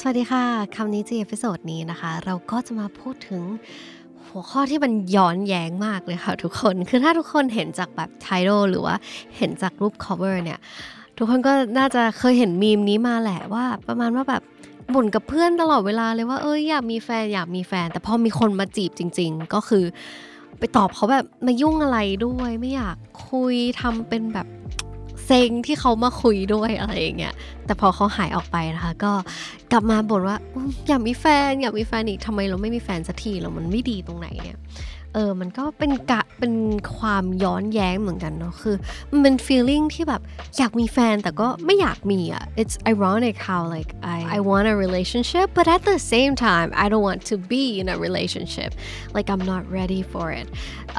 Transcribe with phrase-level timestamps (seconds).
[0.00, 0.44] สวัสดีค่ะ
[0.76, 3.42] คำนี้จีเอพิโซดนี้นะคะ เราก็จะมาพูดถึง
[4.26, 8.94] หัวข้อที่มันย้อนแย้งมากเลยค่ะทุกคน คือถ้าทุกคนเห็นจากแบบไทโ t หรือว่า
[9.36, 10.58] เห็นจากรูป cover เนี่ย
[11.16, 14.42] ทุกคนก็น่าจะเคยเห็นมีมนี้มาแหละว่า ประมาณว่าแบบ
[14.94, 19.84] บ่นกับเพื่อนตลอดเวลาเลยว่าเอ้ยอยากมีแฟนอยากมีแฟน แต่พอมีคนมาจีบจริง ๆ ก็คือ
[20.58, 22.96] ไปตอบเขาแบบมายุ่งอะไรด้วย ไม่อยาก
[23.28, 24.46] คุยทำเป็นแบบ
[25.28, 27.34] เซ็งที่เขามาคุยด้วยอะไรอย่างเงี้ย
[27.66, 29.12] แต่พอเขาหายออกไปนะคะ ก็
[29.72, 30.38] กลับมาบ่นว่า
[30.88, 34.58] อยากมีแฟนอยากมีแฟนอีกทำไมเราไม่มีแฟนสักทีเรามันไม่ดีตรงไหนเนี่ย
[35.14, 36.54] เออ มันก็เป็นกะ เป็น
[36.96, 38.76] ความย้อนแย้งเหมือนกันเนาะ คือ
[39.10, 40.22] มันเป็น feeling ที่แบบ
[40.58, 46.86] อยากมีแฟนแต่ก็ไม่อยากมีอะ it's ironic how like I I want a relationship but at the same time I
[46.92, 48.70] don't want to be in a relationship
[49.16, 50.48] like I'm not ready for it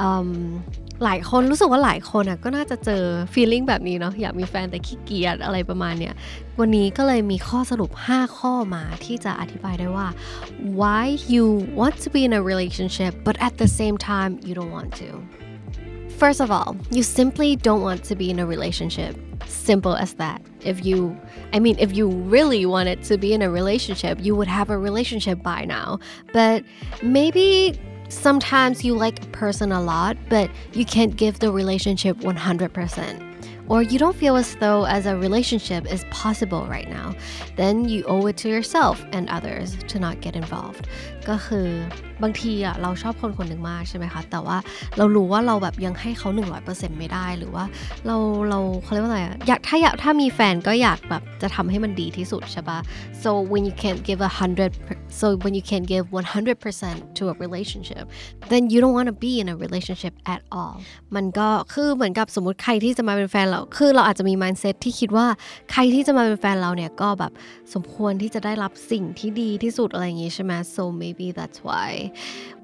[0.06, 0.28] um
[1.04, 3.02] หลายคนรู้สึกว่าหลายคนอะก็น่าจะเจอ
[3.34, 6.14] feeling แบบนี้เนาะอยากมีแฟนแต่ขี้เกียจอะไรประมาณเนี้ย
[6.60, 10.08] วันนี้ก็เลยมีข้อสรุป 5 ข้อมาที่จะอธิบายได้ว่า
[10.80, 11.44] why you
[11.80, 15.10] want to be in a relationship but at the same time you don't want to
[16.20, 19.16] First of all, you simply don't want to be in a relationship.
[19.46, 20.42] Simple as that.
[20.72, 21.18] If you,
[21.54, 24.76] I mean, if you really wanted to be in a relationship, you would have a
[24.76, 25.98] relationship by now.
[26.34, 26.62] But
[27.02, 33.29] maybe sometimes you like a person a lot, but you can't give the relationship 100%.
[33.72, 37.08] Or you don't feel as though as a relationship is possible right now,
[37.60, 40.84] then you owe it to yourself and others to not get involved.
[41.28, 41.68] ก็คือ
[42.22, 44.56] บางทีอะเราชอบคนคนหนึ่งมากใช่ไหมคะ แต่ว่า
[44.98, 46.28] เรารู้ว่าเราแบบยังให้เขา
[46.64, 47.64] 100%ไม่ได้หรือว่า
[48.06, 48.16] เรา
[48.48, 52.78] เราเขาเรียกว่าอะไรอะอยากถ้าอยากถ้ามีแฟนก็อยากแบบจะทำให้มันดีที่สุดใช่ปะ
[53.22, 54.70] so when you can't give a hundred
[55.20, 56.04] so when you can't give
[56.60, 58.04] 100% to a relationship
[58.50, 60.74] then you don't want to be in a relationship at all
[61.16, 65.26] มันก็คือเหมือนกับสมมติใครที่จะมาเป็นแฟนเราคือเราอาจจะมี mindset ที่คิดว่า
[65.70, 67.32] ใครที่จะมาเป็นแฟนเราเนี่ยก็แบบ
[67.74, 71.88] สมควรที่จะได้รับสิ่งที่ดีที่สุดอะไรอย่างงี้ใช่ไหม so maybe that's why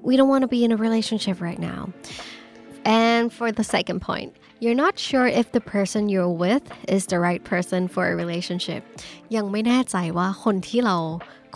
[0.07, 1.81] we don't want to be in a relationship right now
[3.03, 4.31] and for the second point
[4.63, 8.83] you're not sure if the person you're with is the right person for a relationship
[9.37, 10.97] ยังไม่แน่ใจว่าคนที่เรา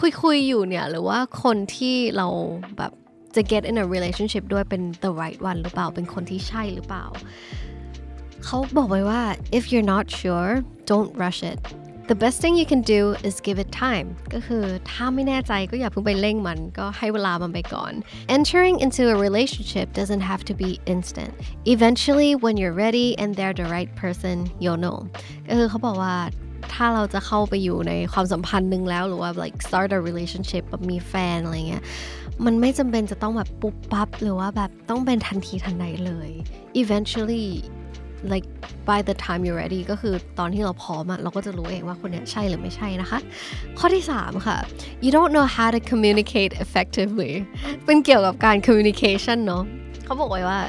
[0.01, 2.27] คุยคุยอยู่เนี่ยหรือว่าคนที่เรา
[2.79, 2.93] แบบ
[3.37, 7.07] จะ get in a relationship ด้วยเป็น the right one หรือเปล่า เป็นคนที่ใช่หรือเปล่า
[8.45, 9.23] เขาบอกไว้ว่า
[9.59, 10.51] if you're not sure
[10.91, 11.59] don't rush it
[12.11, 17.93] the best thing you can do is give it time ก็คือถ้าไม่แน่ใจก็อย่าเพิ่งไปเร่งมัน ก็ให้เวลามันไปก่อน
[18.37, 21.33] entering into a relationship doesn't have to be instant
[21.75, 24.99] eventually when you're ready and they're the right person you'll know
[25.49, 26.15] ก็คือเขาบอกว่า
[26.75, 31.85] ถ้าเราจะเข้าไปอยู่ในความสัมพันธ์หนึ่งแล้วหรือว่า like start a relationship แบบมีแฟนอะไรเงี้ย
[32.45, 36.31] มันไม่จำเป็นจะต้องแบบปุ๊บปั๊บ หรือว่าแบบต้องเป็นทันทีทันใดเลย
[36.83, 37.49] eventually
[38.33, 38.47] like
[38.89, 43.19] by the time you're ready ก็คือตอนที่เราพร้อมอะเราก็จะรู้เองว่าคนเนี้ยใช่หรือไม่ใช่นะคะ
[43.79, 44.57] ข้อที่ 3 ค่ะ
[45.05, 47.33] you don't know how to communicate effectively
[47.85, 49.65] เป็นเกี่ยวกับการ communication เนาะ
[50.10, 50.62] เขาบอกไว้ว่า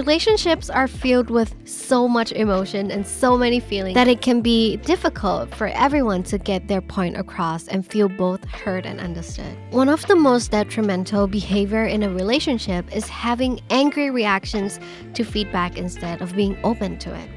[0.00, 1.50] relationships are filled with
[1.88, 4.60] so much emotion and so many feelings that it can be
[4.92, 9.52] difficult for everyone to get their point across and feel both heard and understood.
[9.82, 14.78] One of the most detrimental behavior in a relationship is having angry reactions
[15.16, 17.28] to feedback instead of being open to it.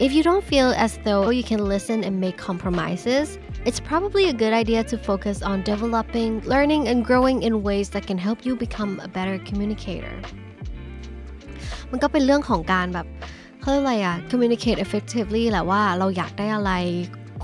[0.00, 4.32] If you don't feel as though you can listen and make compromises, it's probably a
[4.42, 8.56] good idea to focus on developing, learning, and growing in ways that can help you
[8.56, 10.14] become a better communicator.
[11.91, 13.07] มันก็เป็นเรื่องของการแบบ
[13.59, 16.71] เขาเรียกอะไรอะ communicate effectively แหละว่าเราอยากได้อะไร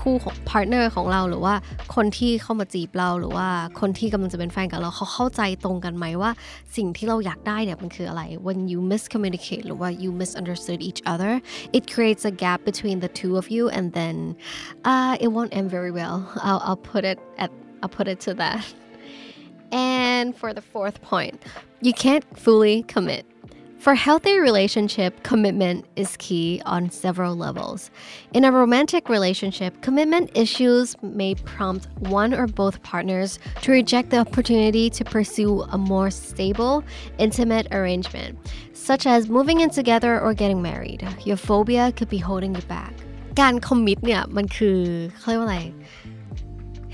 [0.02, 1.54] คู่ของ partner ของเราหรือว่า
[1.94, 3.48] คนที่เข้ามาจีบเราหรือว่า
[3.80, 6.30] คนที่กำลังจะเป็นแฟนกับเราเขาเข้าใจตรงกันไหมว่า
[6.76, 11.32] สิ่งที่เราอยากได้เนี่ยมันคืออะไร when you miscommunicate หรือว่า you misunderstood each other
[11.76, 14.16] it creates a gap between the two of you and then
[14.90, 17.50] uh, it won't end very well I'll, I'll put it at
[17.82, 18.60] I'll put it to that
[19.72, 21.36] and for the fourth point
[21.86, 23.24] you can't fully commit
[23.81, 27.89] for healthy relationship, commitment is key on several levels.
[28.31, 34.19] In a romantic relationship, commitment issues may prompt one or both partners to reject the
[34.19, 36.83] opportunity to pursue a more stable,
[37.17, 38.37] intimate arrangement,
[38.73, 41.01] such as moving in together or getting married.
[41.25, 42.93] Your phobia could be holding you back.
[43.41, 44.79] การ commit เนี่ยมันคือ
[45.17, 45.59] เขาเรียกว่าอะไร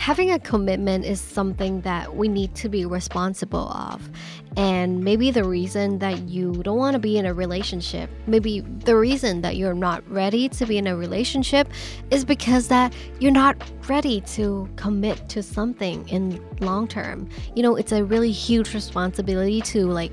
[0.02, 4.10] having a commitment is something that we need to be responsible of.
[4.56, 8.96] And maybe the reason that you don't want to be in a relationship, maybe the
[8.96, 11.69] reason that you're not ready to be in a relationship
[12.10, 13.56] is because that you're not
[13.88, 17.28] ready to commit to something in long term.
[17.54, 20.10] You know, it's a really huge responsibility to like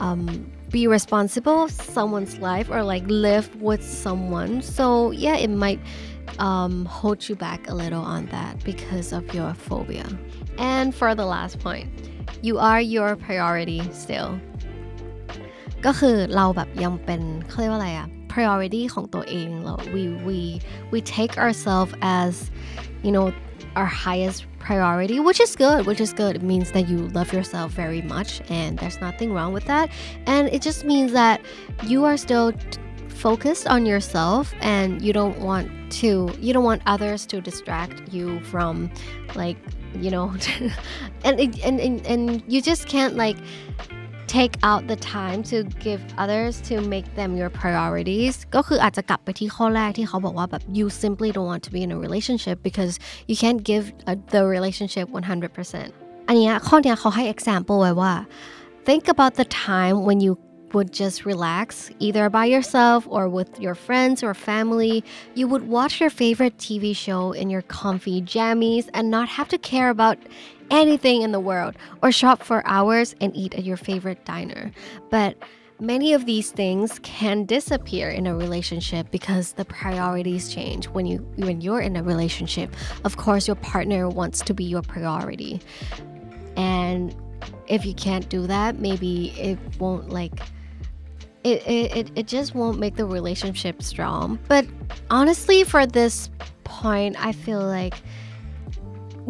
[0.00, 4.60] um be responsible of someone's life or like live with someone.
[4.60, 5.80] So yeah, it might
[6.40, 10.06] um, hold you back a little on that because of your phobia.
[10.58, 11.88] And for the last point,
[12.42, 14.30] you are your priority still
[15.86, 20.38] ก็คือเราแบบยังเป็นเขาเรียกว่าอะไรอะ priority ของตัวเองเรา we we
[20.92, 22.32] we take ourselves as
[23.04, 23.26] you know
[23.75, 26.35] our highest priority which is good which is good.
[26.35, 29.89] It means that you love yourself very much and there's nothing wrong with that.
[30.25, 31.41] And it just means that
[31.85, 32.53] you are still
[33.09, 38.39] focused on yourself and you don't want to you don't want others to distract you
[38.41, 38.89] from
[39.35, 39.57] like
[39.95, 40.33] you know
[41.23, 43.35] and, and and and you just can't like
[44.28, 45.56] take out the time to
[45.86, 51.90] give others to make them your priorities ก็คืออาจจะกลับไปที่ข้อแรกที่เขาบอกว่าแบบ you simply don't want to be in
[51.96, 52.92] a relationship because
[53.30, 53.84] you can't give
[54.34, 58.12] the relationship 100%อันนี้ข้อนี้เขาให้ example ไว้ว่า
[58.88, 60.32] think about the time when you
[60.74, 61.66] would just relax
[62.06, 64.96] either by yourself or with your friends or family
[65.38, 69.58] you would watch your favorite tv show in your comfy jammies and not have to
[69.72, 70.16] care about
[70.71, 74.71] anything in the world or shop for hours and eat at your favorite diner.
[75.09, 75.37] But
[75.79, 81.17] many of these things can disappear in a relationship because the priorities change when you
[81.37, 82.75] when you're in a relationship.
[83.05, 85.61] Of course, your partner wants to be your priority.
[86.57, 87.15] And
[87.67, 90.41] if you can't do that, maybe it won't like
[91.43, 94.39] it, it, it just won't make the relationship strong.
[94.49, 94.65] But
[95.09, 96.29] honestly, for this
[96.65, 97.95] point, I feel like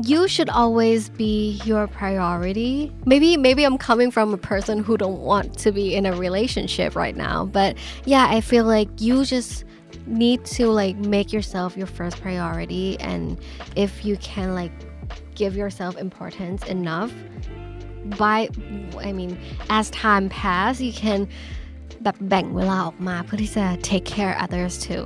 [0.03, 2.93] you should always be your priority.
[3.05, 6.95] Maybe maybe I'm coming from a person who don't want to be in a relationship
[6.95, 9.65] right now, but yeah, I feel like you just
[10.05, 13.39] need to like make yourself your first priority and
[13.75, 14.71] if you can like
[15.35, 17.13] give yourself importance enough
[18.17, 18.49] by
[18.97, 19.37] I mean
[19.69, 21.27] as time pass you can
[22.02, 25.04] แบบแบ่งเวลาออกมาเพื่อที่จะ take care others too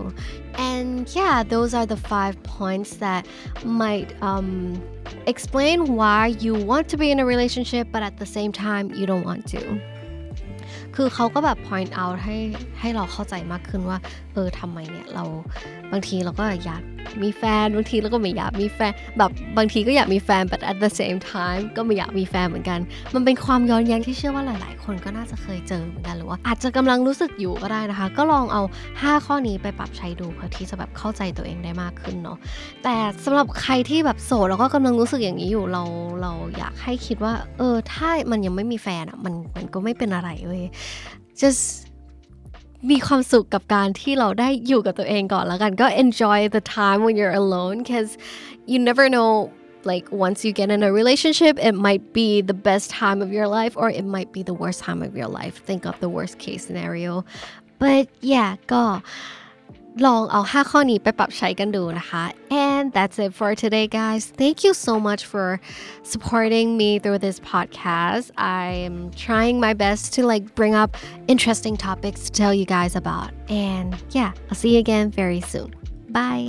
[0.68, 3.22] and yeah those are the five points that
[3.82, 4.50] might um,
[5.32, 9.04] explain why you want to be in a relationship but at the same time you
[9.10, 9.60] don't want to
[10.95, 12.37] คือเขาก็แบบ point out ให้
[12.79, 13.97] ให้เราเข้าใจมากขึ้นว่า
[14.33, 15.23] เออทำไมเนี่ยเรา
[15.91, 16.81] บางทีเราก็อยาก
[17.23, 22.79] มีแฟนบางทีเราก็ไม่อยากมีแฟนแบบบางทีก็อยากมีแฟน but at the same time ก็ไม่อยากมีแฟนเหมือนกัน
[23.13, 28.61] มันเป็นความย้อนแย้งที่เชื่อว่าหลาย ๆ คนก็น่าจะเคยเจอเหมือนกันหรือว่าอาจจะกำลังรู้สึกอยู่ก็ได้นะคะ ก็ลองเอา
[28.93, 32.37] 5 ข้อนี้ไปปรับใช้ดูเพื่อที่จะแบบเข้าใจตัวเองได้มากขึ้นเนาะ
[32.83, 32.95] แต่
[33.25, 35.83] สำหรับใครที่แบบโสดแล้วก็กำลังรู้สึกอย่างนี้อยู่เรา
[36.21, 40.63] เราอยากให้คิดว่า เออถ้ามันยังไม่มีแฟนอะมันมันก็ไม่เป็นอะไรเว้ย
[41.42, 41.62] just
[42.90, 48.10] มีความสุขกับการที่เราได้อยู่กับตัวเองก่อนแล้วกันก็ enjoy the time when you're alone because
[48.70, 49.30] you never know
[49.90, 53.48] like once you get in a relationship it might be the best time of your
[53.58, 56.34] life or it might be the worst time of your life think of the worst
[56.44, 57.12] case scenario
[57.82, 58.82] but yeah ก็
[60.06, 62.24] ลองเอา5ข้อนี้ไปปรับใช้กันดูนะคะ
[62.66, 65.46] and that's it for today guys thank you so much for
[66.12, 68.26] supporting me through this podcast
[68.58, 68.96] I'm
[69.26, 70.90] trying my best to like bring up
[71.34, 73.30] interesting topics to tell you guys about
[73.66, 73.88] and
[74.18, 75.68] yeah I'll see you again very soon
[76.16, 76.46] bye